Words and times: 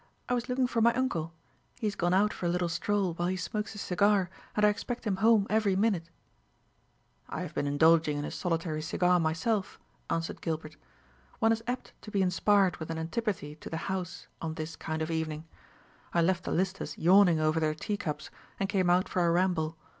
I 0.27 0.33
was 0.33 0.49
looking 0.49 0.65
for 0.65 0.81
my 0.81 0.95
uncle. 0.95 1.31
He 1.79 1.85
has 1.85 1.93
gone 1.95 2.11
out 2.11 2.33
for 2.33 2.47
a 2.47 2.49
little 2.49 2.69
stroll 2.69 3.13
while 3.13 3.27
he 3.27 3.37
smokes 3.37 3.73
his 3.73 3.81
cigar, 3.83 4.31
and 4.55 4.65
I 4.65 4.69
expect 4.69 5.05
him 5.05 5.17
home 5.17 5.45
every 5.47 5.75
minute." 5.75 6.09
"I 7.29 7.41
have 7.41 7.53
been 7.53 7.67
indulging 7.67 8.17
in 8.17 8.25
a 8.25 8.31
solitary 8.31 8.81
cigar 8.81 9.19
myself," 9.19 9.79
answered 10.09 10.41
Gilbert. 10.41 10.75
"One 11.37 11.51
is 11.51 11.61
apt 11.67 11.93
to 12.01 12.09
be 12.09 12.23
inspired 12.23 12.77
with 12.77 12.89
an 12.89 12.97
antipathy 12.97 13.53
to 13.57 13.69
the 13.69 13.77
house 13.77 14.25
on 14.41 14.55
this 14.55 14.75
kind 14.75 15.03
of 15.03 15.11
evening. 15.11 15.45
I 16.15 16.23
left 16.23 16.45
the 16.45 16.51
Listers 16.51 16.97
yawning 16.97 17.39
over 17.39 17.59
their 17.59 17.75
tea 17.75 17.97
cups, 17.97 18.31
and 18.59 18.67
came 18.69 18.89
out 18.89 19.07
for 19.07 19.23
a 19.23 19.29
ramble. 19.29 19.77